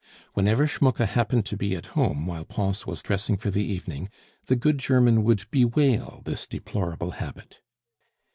Whenever 0.33 0.65
Schmucke 0.65 1.05
happened 1.05 1.45
to 1.45 1.55
be 1.55 1.75
at 1.75 1.85
home 1.93 2.25
while 2.25 2.43
Pons 2.43 2.87
was 2.87 3.03
dressing 3.03 3.37
for 3.37 3.51
the 3.51 3.63
evening, 3.63 4.09
the 4.47 4.55
good 4.55 4.79
German 4.79 5.23
would 5.23 5.45
bewail 5.51 6.23
this 6.25 6.47
deplorable 6.47 7.11
habit. 7.11 7.59